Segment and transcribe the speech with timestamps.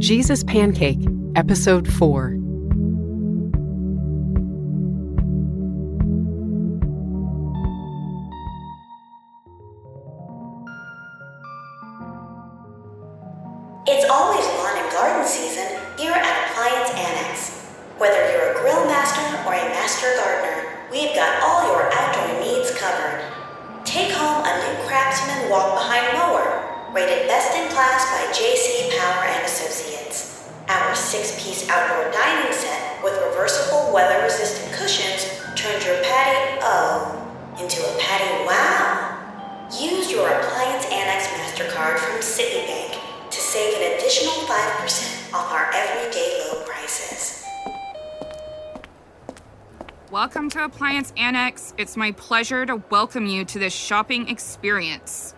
[0.00, 2.39] Jesus Pancake, Episode 4.
[31.10, 38.46] Six-piece outdoor dining set with reversible weather-resistant cushions turns your patio oh into a patio
[38.46, 39.66] wow.
[39.76, 42.96] Use your Appliance Annex MasterCard from Citibank
[43.28, 47.44] to save an additional 5% off our everyday low prices.
[50.12, 51.74] Welcome to Appliance Annex.
[51.76, 55.34] It's my pleasure to welcome you to this shopping experience.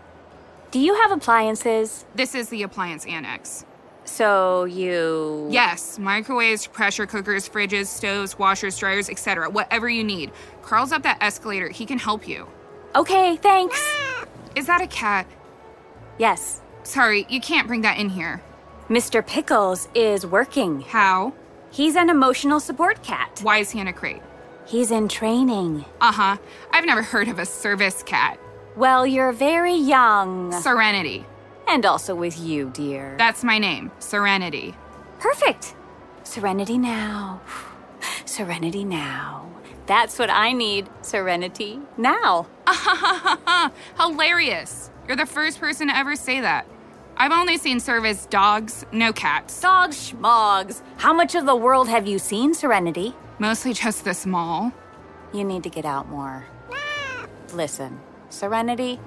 [0.70, 2.05] Do you have appliances?
[2.15, 3.64] This is the Appliance Annex.
[4.05, 5.48] So you.
[5.50, 9.48] Yes, microwaves, pressure cookers, fridges, stoves, washers, dryers, etc.
[9.48, 10.33] Whatever you need.
[10.62, 11.69] Carl's up that escalator.
[11.69, 12.47] He can help you.
[12.95, 13.80] Okay, thanks.
[14.55, 15.27] Is that a cat?
[16.19, 16.61] Yes.
[16.83, 18.42] Sorry, you can't bring that in here.
[18.89, 19.27] Mr.
[19.27, 20.80] Pickles is working.
[20.83, 21.33] How?
[21.70, 23.41] He's an emotional support cat.
[23.42, 24.23] Why is he in a crate?
[24.67, 25.84] He's in training.
[26.00, 26.36] Uh huh.
[26.70, 28.39] I've never heard of a service cat.
[28.77, 30.53] Well, you're very young.
[30.61, 31.25] Serenity.
[31.73, 33.15] And also with you, dear.
[33.17, 34.75] That's my name, Serenity.
[35.19, 35.75] Perfect.
[36.23, 37.41] Serenity now.
[38.27, 39.48] Serenity now.
[39.87, 40.91] That's what I need.
[41.01, 42.47] Serenity now.
[43.98, 44.91] Hilarious.
[45.09, 46.67] You're the first person to ever say that.
[47.17, 49.59] I've only seen service dogs, no cats.
[49.59, 50.83] Dogs, schmogs.
[50.98, 53.14] How much of the world have you seen, Serenity?
[53.39, 54.73] Mostly just this mall.
[55.33, 56.45] You need to get out more.
[57.55, 57.98] Listen,
[58.29, 59.01] Serenity,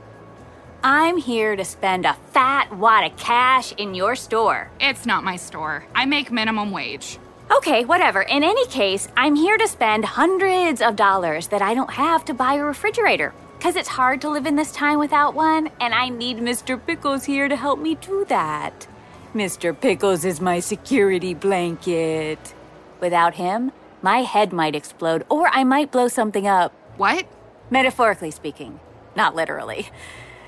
[0.87, 4.69] I'm here to spend a fat wad of cash in your store.
[4.79, 5.83] It's not my store.
[5.95, 7.17] I make minimum wage.
[7.49, 8.21] Okay, whatever.
[8.21, 12.35] In any case, I'm here to spend hundreds of dollars that I don't have to
[12.35, 13.33] buy a refrigerator.
[13.57, 16.79] Because it's hard to live in this time without one, and I need Mr.
[16.85, 18.85] Pickles here to help me do that.
[19.33, 19.73] Mr.
[19.73, 22.53] Pickles is my security blanket.
[23.01, 23.71] Without him,
[24.03, 26.73] my head might explode, or I might blow something up.
[26.97, 27.25] What?
[27.71, 28.79] Metaphorically speaking,
[29.15, 29.89] not literally.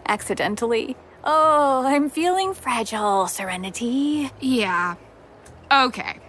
[0.07, 0.95] Accidentally.
[1.23, 4.31] Oh, I'm feeling fragile, Serenity.
[4.39, 4.95] Yeah.
[5.71, 6.19] Okay.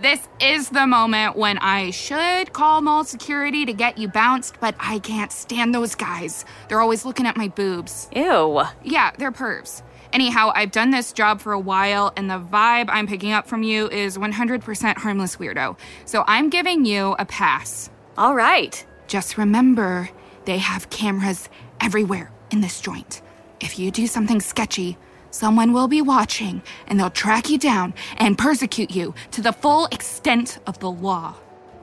[0.00, 4.74] This is the moment when I should call mall security to get you bounced, but
[4.78, 6.44] I can't stand those guys.
[6.68, 8.08] They're always looking at my boobs.
[8.14, 8.62] Ew.
[8.84, 9.82] Yeah, they're pervs.
[10.12, 13.62] Anyhow, I've done this job for a while, and the vibe I'm picking up from
[13.62, 15.76] you is 100% harmless weirdo.
[16.06, 17.90] So I'm giving you a pass.
[18.16, 18.86] All right.
[19.08, 20.08] Just remember,
[20.44, 21.48] they have cameras
[21.80, 23.22] everywhere in this joint.
[23.60, 24.96] If you do something sketchy,
[25.30, 29.86] someone will be watching and they'll track you down and persecute you to the full
[29.86, 31.34] extent of the law.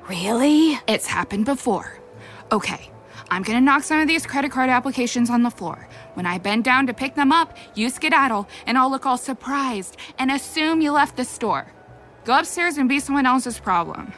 [0.07, 0.79] Really?
[0.87, 1.99] It's happened before.
[2.51, 2.89] Okay,
[3.29, 5.87] I'm gonna knock some of these credit card applications on the floor.
[6.13, 9.97] When I bend down to pick them up, you skedaddle and I'll look all surprised
[10.19, 11.67] and assume you left the store.
[12.23, 14.13] Go upstairs and be someone else's problem.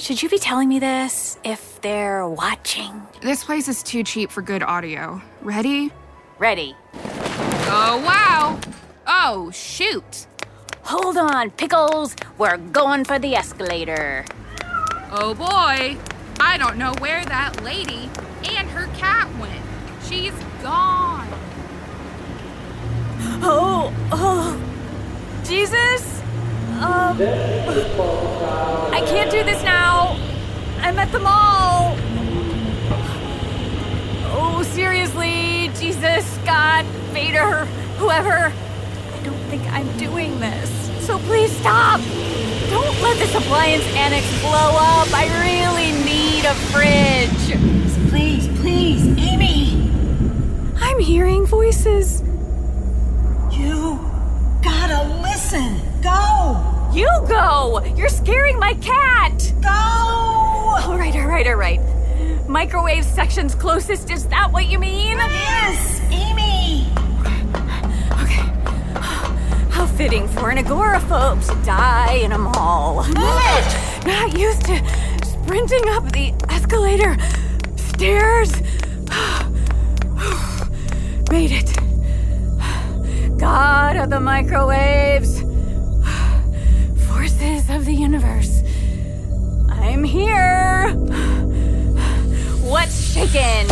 [0.00, 3.02] Should you be telling me this if they're watching?
[3.20, 5.20] This place is too cheap for good audio.
[5.42, 5.92] Ready?
[6.38, 6.74] Ready.
[6.94, 8.58] Oh, wow!
[9.06, 10.26] Oh, shoot!
[10.84, 12.16] Hold on, Pickles.
[12.38, 14.24] We're going for the escalator.
[15.10, 15.98] Oh boy!
[16.40, 18.08] I don't know where that lady
[18.48, 19.62] and her cat went.
[20.08, 20.32] She's
[20.62, 21.28] gone.
[23.42, 24.58] Oh, oh.
[25.44, 26.19] Jesus?
[26.80, 27.20] Um.
[28.92, 30.16] I can't do this now.
[30.80, 31.94] I'm at the mall.
[34.32, 37.66] Oh, seriously, Jesus, God, Vader,
[37.98, 38.50] whoever.
[38.50, 40.70] I don't think I'm doing this.
[41.06, 42.00] So please stop.
[42.70, 45.12] Don't let this appliance annex blow up.
[45.12, 48.08] I really need a fridge.
[48.08, 49.90] Please, please, Aimee!
[50.80, 52.22] I'm hearing voices.
[53.50, 54.00] You
[54.62, 55.89] gotta listen!
[57.00, 57.82] You go!
[57.96, 59.54] You're scaring my cat!
[59.62, 59.70] Go!
[59.70, 61.80] All right, all right, all right.
[62.46, 65.16] Microwave section's closest, is that what you mean?
[65.16, 66.92] Yes, Aimee!
[68.22, 68.42] Okay.
[69.70, 73.02] How fitting for an agoraphobe to die in a mall.
[73.08, 74.06] it!
[74.06, 74.76] Not used to
[75.24, 77.16] sprinting up the escalator,
[77.76, 78.60] stairs.
[81.30, 81.74] Made it.
[83.38, 85.39] God of the microwaves,
[87.90, 88.62] the universe.
[89.68, 90.92] I'm here.
[92.62, 93.66] What's shaking?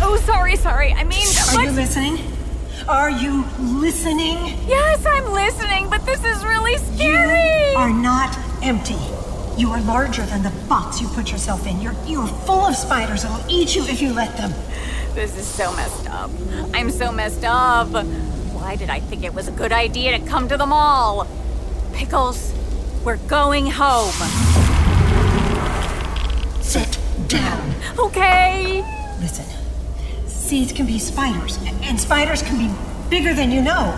[0.00, 0.92] Oh, sorry, sorry.
[0.92, 2.18] I mean, Are what's you listening?
[2.86, 4.38] Are you listening?
[4.68, 7.72] Yes, I'm listening, but this is really scary.
[7.72, 8.94] You are not empty.
[9.60, 11.80] You are larger than the box you put yourself in.
[11.80, 14.52] You're you're full of spiders that'll eat you if you let them.
[15.14, 16.30] This is so messed up.
[16.72, 17.88] I'm so messed up.
[18.54, 21.26] Why did I think it was a good idea to come to the mall?
[21.92, 22.52] Pickles,
[23.06, 24.10] we're going home.
[26.60, 26.98] Sit
[27.28, 27.72] down.
[28.00, 28.82] Okay.
[29.20, 29.46] Listen.
[30.26, 32.74] Seeds can be spiders, and spiders can be
[33.08, 33.96] bigger than you know.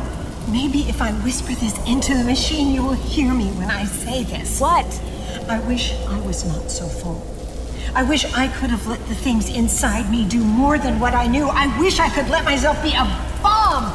[0.51, 4.25] Maybe if I whisper this into the machine, you will hear me when I say
[4.25, 4.61] this.
[4.61, 5.01] What?
[5.49, 7.27] I wish I was not so full.
[7.95, 11.29] I wish I could have let the things inside me do more than what I
[11.29, 11.49] knew.
[11.49, 13.05] I wish I could let myself be a
[13.43, 13.91] bomb.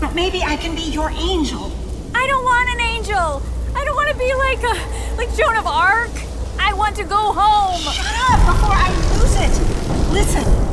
[0.00, 1.72] But maybe I can be your angel.
[2.14, 3.42] I don't want an angel.
[4.18, 6.10] Be like a like Joan of Arc.
[6.58, 7.80] I want to go home.
[7.80, 10.12] Shut up before I lose it.
[10.12, 10.68] Listen.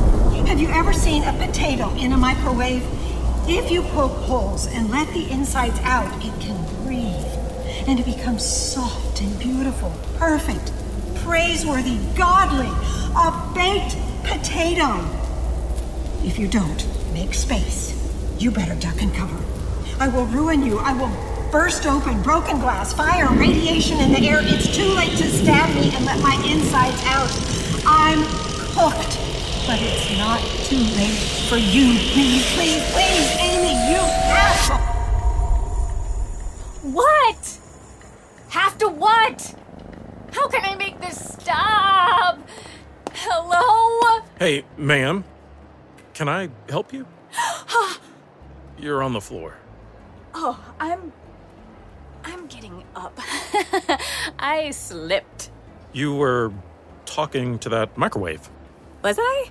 [0.46, 2.82] Have you ever seen a potato in a microwave?
[3.48, 7.88] If you poke holes and let the insides out, it can breathe.
[7.88, 10.72] And it becomes soft and beautiful, perfect,
[11.16, 12.70] praiseworthy, godly.
[13.16, 15.04] A baked potato.
[16.24, 17.92] If you don't, make space.
[18.38, 19.38] You better duck and cover.
[19.98, 20.78] I will ruin you.
[20.78, 24.40] I will burst open broken glass, fire, radiation in the air.
[24.42, 27.30] It's too late to stab me and let my insides out.
[27.86, 28.22] I'm
[28.74, 29.18] cooked.
[29.66, 31.98] But it's not too late for you.
[32.12, 34.78] Please, please, please, Aimee, you asshole.
[36.92, 37.58] What?
[38.48, 39.54] Have to what?
[40.32, 42.38] How can I make this stop?
[43.12, 44.20] Hello?
[44.38, 45.24] Hey, ma'am.
[46.14, 47.06] Can I help you?
[48.78, 49.56] You're on the floor.
[50.34, 51.12] Oh, I'm.
[52.26, 53.18] I'm getting up.
[54.38, 55.50] I slipped.
[55.92, 56.52] You were
[57.04, 58.50] talking to that microwave.
[59.02, 59.50] Was I?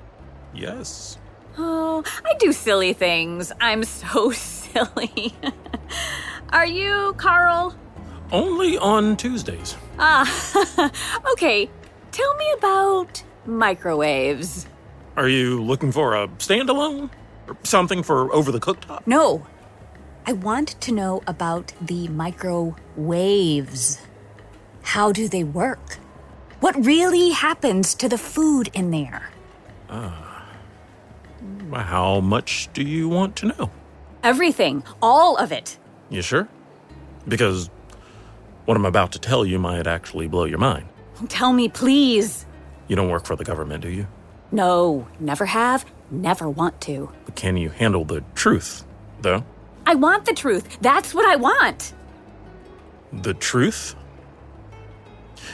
[0.53, 1.17] Yes.
[1.57, 3.51] Oh, I do silly things.
[3.61, 5.33] I'm so silly.
[6.49, 7.75] Are you Carl?
[8.31, 9.77] Only on Tuesdays.
[9.97, 10.25] Ah,
[11.31, 11.69] okay.
[12.11, 14.67] Tell me about microwaves.
[15.15, 17.09] Are you looking for a standalone?
[17.47, 19.05] Or something for over the cooktop?
[19.05, 19.45] No.
[20.27, 23.99] I want to know about the microwaves.
[24.81, 25.97] How do they work?
[26.59, 29.29] What really happens to the food in there?
[29.89, 30.47] Ah,
[31.71, 33.69] How much do you want to know?
[34.23, 34.83] Everything.
[35.01, 35.77] All of it.
[36.09, 36.47] You sure?
[37.27, 37.69] Because
[38.65, 40.87] what I'm about to tell you might actually blow your mind.
[41.27, 42.45] Tell me, please.
[42.87, 44.07] You don't work for the government, do you?
[44.51, 47.11] No, never have, never want to.
[47.25, 48.85] But can you handle the truth,
[49.21, 49.43] though?
[49.87, 50.77] I want the truth.
[50.81, 51.93] That's what I want.
[53.11, 53.95] The truth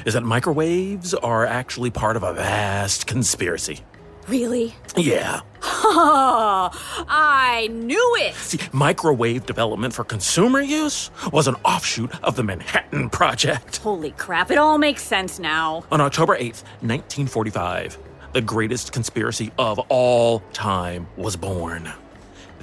[0.06, 3.82] is that microwaves are actually part of a vast conspiracy.
[4.28, 4.74] Really?
[4.96, 5.42] Yeah.
[5.64, 6.70] Oh,
[7.10, 8.34] I knew it.
[8.36, 13.78] See, microwave development for consumer use was an offshoot of the Manhattan Project.
[13.78, 15.84] Holy crap, it all makes sense now.
[15.92, 17.98] On October 8th, 1945,
[18.34, 21.92] the greatest conspiracy of all time was born.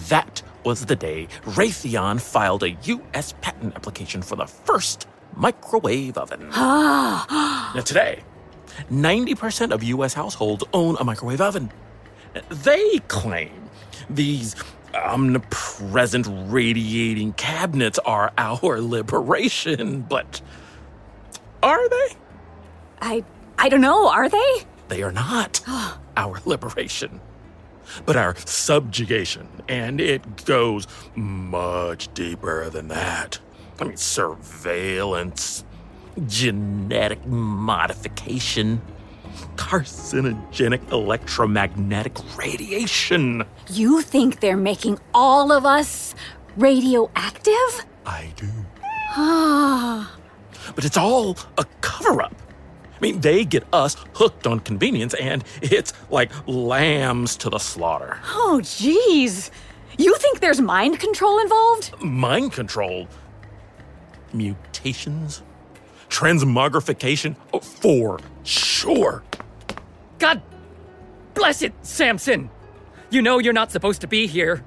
[0.08, 3.34] That was the day Raytheon filed a U.S.
[3.40, 6.50] patent application for the first microwave oven.
[6.52, 7.72] Ah.
[7.74, 8.22] now, today,
[8.90, 10.14] 90% of U.S.
[10.14, 11.70] households own a microwave oven.
[12.48, 13.70] They claim
[14.10, 14.54] these
[14.94, 20.40] omnipresent radiating cabinets are our liberation, but
[21.62, 22.16] are they?
[23.00, 23.24] I
[23.58, 24.66] I don't know, are they?
[24.88, 25.60] They are not
[26.16, 27.20] our liberation,
[28.06, 29.48] but our subjugation.
[29.68, 33.38] And it goes much deeper than that.
[33.80, 35.64] I mean, surveillance,
[36.26, 38.82] genetic modification,
[39.56, 43.44] carcinogenic electromagnetic radiation.
[43.70, 46.14] You think they're making all of us
[46.56, 47.84] radioactive?
[48.06, 48.48] I do.
[49.10, 50.16] Ah,
[50.74, 52.34] But it's all a cover up.
[52.98, 58.18] I mean, they get us hooked on convenience, and it's like lambs to the slaughter.
[58.24, 59.50] oh jeez.
[59.96, 61.92] You think there's mind control involved?
[62.02, 63.08] mind control,
[64.32, 65.42] mutations,
[66.08, 69.22] transmogrification, oh, for sure.
[70.18, 70.42] God
[71.34, 72.50] bless it, Samson!
[73.10, 74.64] You know you're not supposed to be here.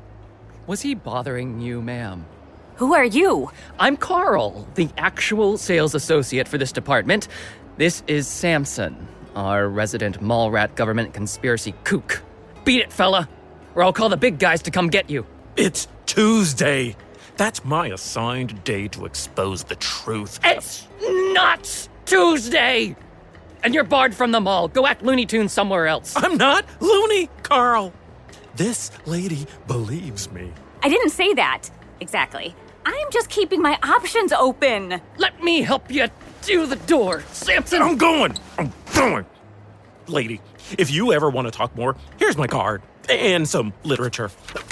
[0.67, 2.25] Was he bothering you, ma'am?
[2.75, 3.51] Who are you?
[3.79, 7.27] I'm Carl, the actual sales associate for this department.
[7.81, 12.21] This is Samson, our resident mall rat government conspiracy kook.
[12.63, 13.27] Beat it, fella,
[13.73, 15.25] or I'll call the big guys to come get you.
[15.55, 16.95] It's Tuesday.
[17.37, 20.39] That's my assigned day to expose the truth.
[20.43, 22.95] It's not Tuesday!
[23.63, 24.67] And you're barred from the mall.
[24.67, 26.13] Go act Looney Tunes somewhere else.
[26.15, 27.93] I'm not loony, Carl.
[28.57, 30.53] This lady believes me.
[30.83, 31.71] I didn't say that.
[31.99, 32.53] Exactly.
[32.85, 35.01] I'm just keeping my options open.
[35.17, 36.09] Let me help you
[36.43, 37.81] to the door, Samson.
[37.81, 38.37] I'm going.
[38.57, 39.25] I'm going.
[40.07, 40.41] Lady,
[40.77, 44.31] if you ever want to talk more, here's my card and some literature.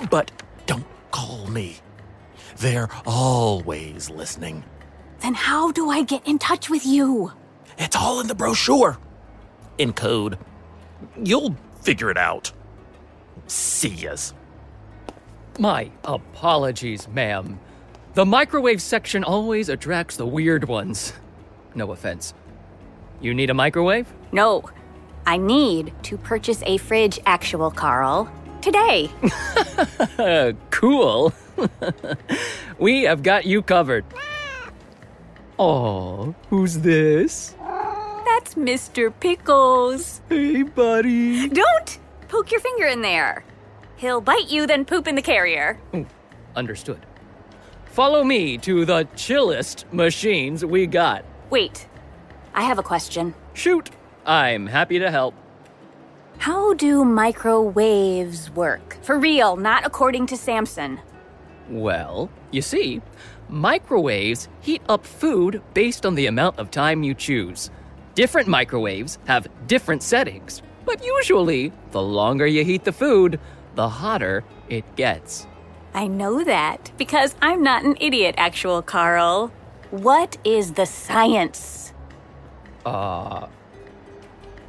[0.10, 0.32] But
[0.66, 1.78] don't call me.
[2.58, 4.64] They're always listening.
[5.20, 7.32] Then how do I get in touch with you?
[7.78, 8.98] It's all in the brochure.
[9.78, 10.38] In code.
[11.22, 12.52] You'll figure it out.
[13.48, 14.34] See yas.
[15.58, 17.60] My apologies, ma'am.
[18.14, 21.14] The microwave section always attracts the weird ones.
[21.76, 22.34] No offense.
[23.22, 24.12] You need a microwave?
[24.32, 24.64] No.
[25.26, 28.32] I need to purchase a fridge, actual Carl.
[28.62, 29.10] Today.
[30.72, 31.34] Cool.
[32.80, 34.06] we have got you covered.
[35.58, 37.54] Oh, who's this?
[37.60, 39.12] That's Mr.
[39.20, 40.22] Pickles.
[40.30, 41.50] Hey, buddy.
[41.50, 42.00] Don't
[42.30, 43.44] poke your finger in there.
[43.98, 45.78] He'll bite you, then poop in the carrier.
[46.56, 47.06] Understood.
[47.86, 51.26] Follow me to the chillest machines we got.
[51.50, 51.88] Wait,
[52.54, 53.34] I have a question.
[53.54, 53.90] Shoot.
[54.26, 55.34] I'm happy to help.
[56.38, 58.98] How do microwaves work?
[59.02, 61.00] For real, not according to Samson.
[61.70, 63.02] Well, you see,
[63.50, 67.70] microwaves heat up food based on the amount of time you choose.
[68.16, 73.40] Different microwaves have different settings, but usually, the longer you heat the food,
[73.76, 75.48] the hotter it gets.
[75.94, 79.52] I know that because I'm not an idiot, actual Carl.
[79.92, 81.94] What is the science?
[82.86, 83.48] Uh.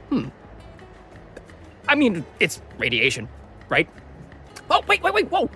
[0.08, 0.28] Hmm.
[1.86, 3.28] I mean, it's radiation,
[3.68, 3.88] right?
[4.70, 5.50] Oh, wait, wait, wait, whoa!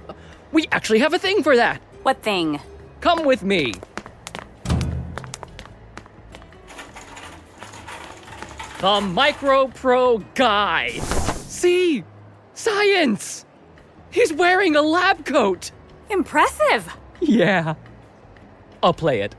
[0.53, 1.81] We actually have a thing for that!
[2.03, 2.61] What thing?
[3.01, 3.73] Come with me.
[8.81, 11.01] The Micro Pro Guide.
[11.01, 12.05] See?
[12.53, 13.47] Science!
[14.11, 15.71] He's wearing a lab coat.
[16.11, 16.95] Impressive!
[17.21, 17.75] Yeah.
[18.83, 19.35] I'll play it.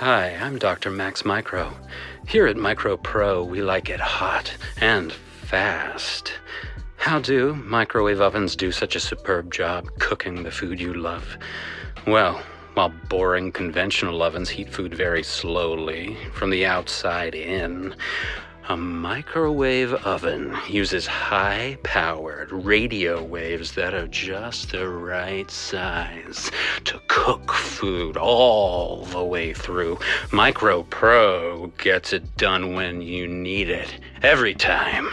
[0.00, 0.90] Hi, I'm Dr.
[0.90, 1.76] Max Micro.
[2.26, 6.32] Here at Micro Pro, we like it hot and fast.
[6.96, 11.36] How do microwave ovens do such a superb job cooking the food you love?
[12.06, 12.42] Well,
[12.72, 17.94] while boring conventional ovens heat food very slowly from the outside in,
[18.70, 26.52] a microwave oven uses high powered radio waves that are just the right size
[26.84, 29.96] to cook food all the way through.
[30.28, 35.08] MicroPro gets it done when you need it, every time.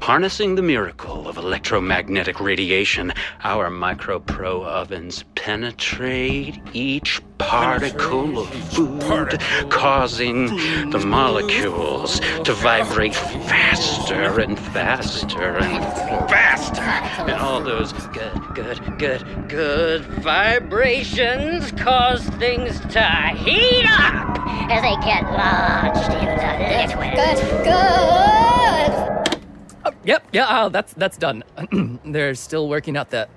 [0.00, 3.12] Harnessing the miracle of electromagnetic radiation,
[3.44, 10.46] our Micro Pro ovens penetrate each particle of food, causing
[10.90, 15.84] the molecules to vibrate faster and faster and
[16.28, 16.80] faster.
[16.80, 23.02] And all those good, good, good, good vibrations cause things to
[23.36, 24.39] heat up
[24.70, 27.14] as they get launched into liquid.
[27.14, 29.40] Good, good.
[29.84, 31.42] Oh, yep, yeah, oh, that's that's done.
[32.04, 33.28] They're still working out the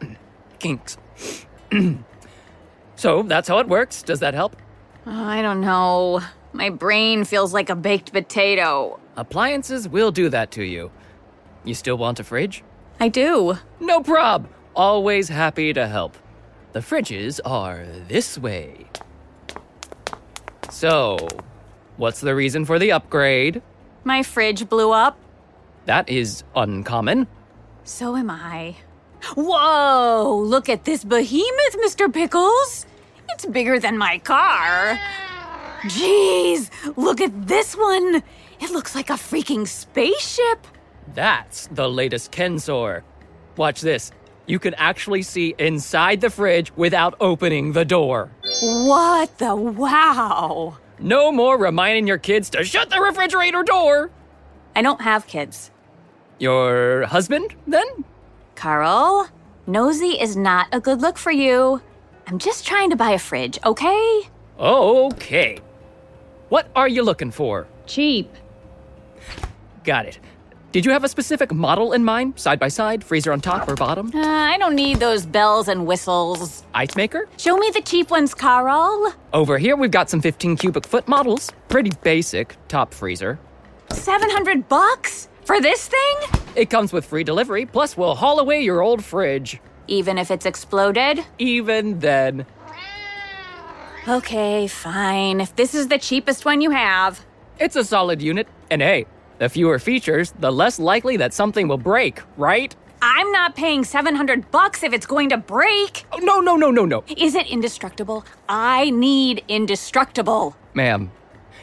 [0.58, 0.96] kinks.
[2.96, 4.02] so that's how it works.
[4.02, 4.56] Does that help?
[5.06, 6.20] I don't know.
[6.52, 8.98] My brain feels like a baked potato.
[9.16, 10.90] Appliances will do that to you.
[11.64, 12.64] You still want a fridge?
[12.98, 13.58] I do.
[13.78, 14.48] No prob.
[14.74, 16.16] Always happy to help.
[16.72, 18.86] The fridges are this way.
[20.70, 21.28] So,
[21.96, 23.62] what's the reason for the upgrade?
[24.04, 25.18] My fridge blew up.
[25.86, 27.26] That is uncommon.
[27.84, 28.76] So am I.
[29.34, 30.42] Whoa!
[30.44, 32.12] Look at this behemoth, Mr.
[32.12, 32.86] Pickles!
[33.30, 34.98] It's bigger than my car.
[35.82, 38.22] Jeez, look at this one!
[38.60, 40.66] It looks like a freaking spaceship!
[41.14, 43.02] That's the latest Kensor.
[43.56, 44.12] Watch this.
[44.46, 48.30] You can actually see inside the fridge without opening the door.
[48.60, 50.76] What the wow!
[50.98, 54.10] No more reminding your kids to shut the refrigerator door.
[54.76, 55.70] I don't have kids.
[56.38, 58.04] Your husband, then?
[58.56, 59.30] Carl,
[59.66, 61.80] nosy is not a good look for you.
[62.26, 64.28] I'm just trying to buy a fridge, okay?
[64.58, 65.58] Okay.
[66.50, 67.66] What are you looking for?
[67.86, 68.30] Cheap.
[69.84, 70.18] Got it.
[70.72, 72.38] Did you have a specific model in mind?
[72.38, 74.12] Side by side, freezer on top or bottom?
[74.14, 76.62] Uh, I don't need those bells and whistles.
[76.74, 77.28] Ice maker?
[77.38, 79.12] Show me the cheap ones, Carl.
[79.32, 81.50] Over here, we've got some 15 cubic foot models.
[81.68, 83.40] Pretty basic, top freezer.
[83.90, 85.28] 700 bucks?
[85.44, 86.16] For this thing?
[86.54, 89.58] It comes with free delivery, plus, we'll haul away your old fridge.
[89.88, 91.24] Even if it's exploded?
[91.38, 92.46] Even then.
[94.06, 95.40] Okay, fine.
[95.40, 97.24] If this is the cheapest one you have.
[97.58, 99.06] It's a solid unit, and hey,
[99.40, 102.76] The fewer features, the less likely that something will break, right?
[103.00, 106.04] I'm not paying 700 bucks if it's going to break.
[106.12, 107.04] Oh, no, no, no, no, no.
[107.16, 108.26] Is it indestructible?
[108.50, 110.54] I need indestructible.
[110.74, 111.10] Ma'am,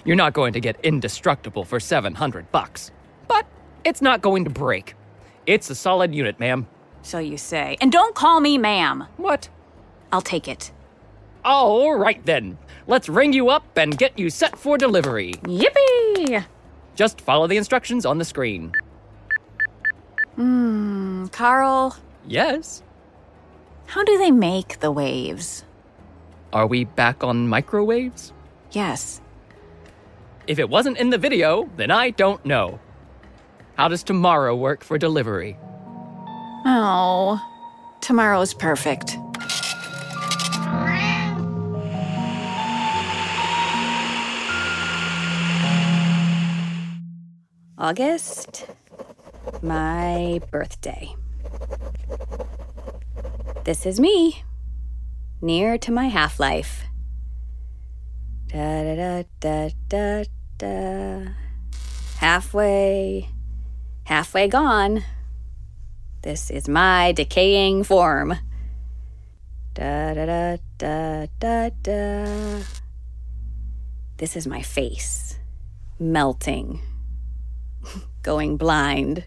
[0.06, 2.90] you're not going to get indestructible for 700 bucks.
[3.28, 3.46] But
[3.86, 4.96] it's not going to break.
[5.46, 6.66] It's a solid unit, ma'am.
[7.04, 7.78] So you say.
[7.80, 9.04] And don't call me ma'am.
[9.18, 9.50] What?
[10.12, 10.72] I'll take it.
[11.46, 12.58] All right then.
[12.88, 15.34] Let's ring you up and get you set for delivery.
[15.44, 15.97] Yippee!
[16.98, 18.74] Just follow the instructions on the screen.
[20.36, 22.84] Hmm, Carl, Yes.
[23.86, 25.63] how do they make the waves?
[26.51, 28.34] Are we back on microwaves?
[28.72, 29.22] Yes.
[30.48, 32.80] If it wasn't in the video, then I don't know.
[33.77, 35.56] How does tomorrow work for delivery?
[36.66, 37.39] Oh,
[38.01, 39.18] tomorrow's perfect.
[47.80, 48.66] August,
[49.62, 51.14] my birthday.
[53.66, 54.44] This is me,
[55.42, 56.86] near to my half life.
[58.48, 60.24] Da da da da da
[60.58, 61.32] da.
[62.18, 63.30] Halfway,
[64.06, 65.04] halfway gone.
[66.24, 68.40] This is my decaying form.
[69.76, 72.64] Da da da da da da.
[74.18, 75.38] This is my face,
[76.00, 76.82] melting,
[78.28, 79.24] going blind.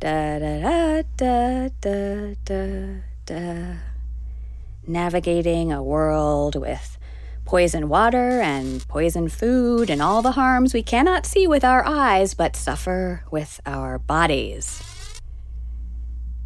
[0.00, 2.64] Da da da da da da
[3.24, 3.74] da.
[4.86, 6.98] Navigating a world with
[7.46, 12.34] poison water and poison food and all the harms we cannot see with our eyes
[12.34, 14.82] but suffer with our bodies.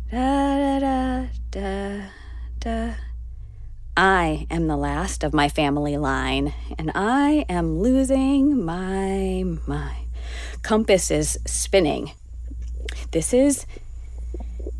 [0.09, 2.01] Da da da da
[2.61, 2.95] da.
[3.97, 10.06] I am the last of my family line, and I am losing my mind.
[10.67, 12.11] Compass is spinning.
[13.13, 13.67] This is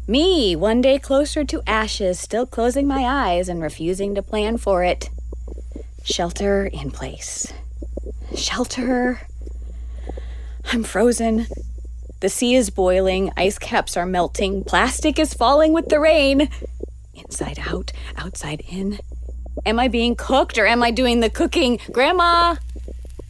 [0.09, 4.83] me, one day closer to ashes, still closing my eyes and refusing to plan for
[4.83, 5.11] it.
[6.03, 7.53] Shelter in place.
[8.35, 9.29] Shelter.
[10.73, 11.47] I'm frozen.
[12.19, 16.49] The sea is boiling, ice caps are melting, plastic is falling with the rain.
[17.15, 18.99] Inside out, outside in.
[19.65, 21.79] Am I being cooked or am I doing the cooking?
[21.93, 22.57] Grandma!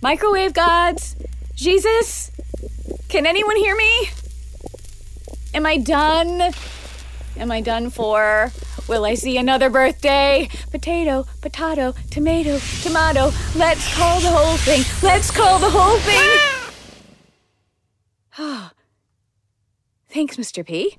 [0.01, 1.16] Microwave gods!
[1.55, 2.31] Jesus!
[3.09, 4.11] Can anyone hear me?
[5.55, 6.53] Am I done?
[7.37, 8.51] Am I done for?
[8.88, 10.49] Will I see another birthday?
[10.71, 13.33] Potato, potato, tomato, tomato.
[13.55, 14.83] Let's call the whole thing.
[15.03, 16.73] Let's call the whole thing.
[18.38, 18.73] Ah!
[20.09, 20.66] Thanks, Mr.
[20.66, 20.99] P.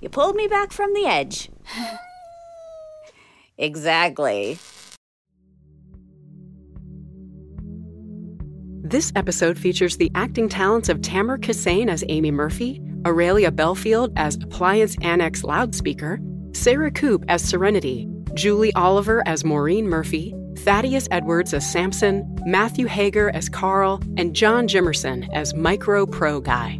[0.00, 1.50] You pulled me back from the edge.
[3.58, 4.58] exactly.
[8.94, 14.36] This episode features the acting talents of Tamara Kissane as Aimee Murphy, Aurelia Belfield as
[14.36, 16.20] Appliance Annex Loudspeaker,
[16.52, 23.30] Sarah Koop as Serenity, Julie Oliver as Maureen Murphy, Thaddaeus Edwards as Samson, Matthew Hager
[23.30, 26.78] as Carl, and John Jimerson as Micro Pro Guy.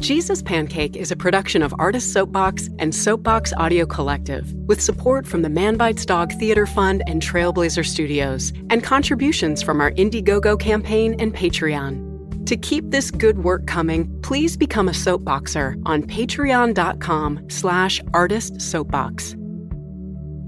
[0.00, 5.42] Jesus Pancake is a production of Artist Soapbox and Soapbox Audio Collective, with support from
[5.42, 11.34] the Manbites Dog Theater Fund and Trailblazer Studios, and contributions from our Indiegogo campaign and
[11.34, 12.46] Patreon.
[12.46, 19.36] To keep this good work coming, please become a soapboxer on patreon.com slash artistsoapbox.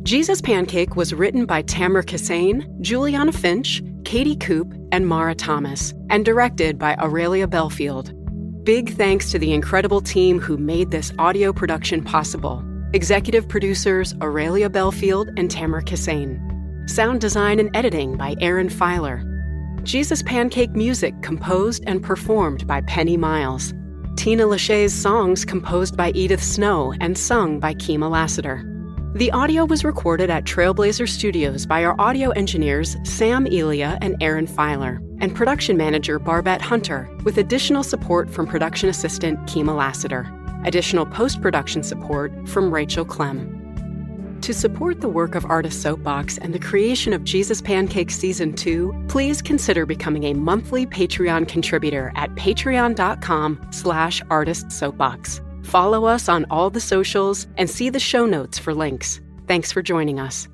[0.03, 6.25] Jesus Pancake was written by Tamara Kissane, Juliana Finch, Katy Koop, and Mara Thomas, and
[6.25, 8.22] directed by Aurelia Belfield.
[8.65, 12.63] Big thanks to the incredible team who made this audio production possible.
[12.93, 16.39] Executive producers Aurelia Belfield and Tamara Kissane.
[16.89, 19.25] Sound design and editing by Aaron Fyler.
[19.83, 23.75] Jesus Pancake music composed and performed by Pennee Miles.
[24.17, 28.72] Tina LeShay's songs composed by Edith Snow and sung by Kyma Lassiter.
[29.15, 34.47] The audio was recorded at Trailblazer Studios by our audio engineers Sam Elia and Aaron
[34.47, 40.27] Fyler, and production manager Barbette Hunter, with additional support from production assistant Kyma Lassiter.
[40.65, 44.39] Additional post production support from Rachel Clem.
[44.41, 49.09] To support the work of Artist Soapbox and the creation of Jesus Pancake Season 2,
[49.09, 55.52] please consider becoming a monthly Patreon contributor at patreon.com slash artistsoapbox.
[55.65, 59.21] Follow us on all the socials and see the show notes for links.
[59.47, 60.49] Thanks for joining us.